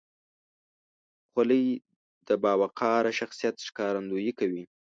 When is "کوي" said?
4.39-4.63